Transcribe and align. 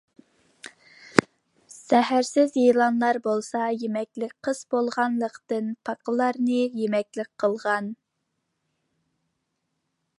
زەھەرسىز 1.73 2.55
يىلانلار 2.61 3.19
بولسا 3.27 3.67
يېمەكلىك 3.81 4.33
قىس 4.47 4.63
بولغانلىقتىن، 4.75 5.69
پاقىلارنى 5.89 6.61
يېمەكلىك 6.81 7.31
قىلغان. 7.45 7.91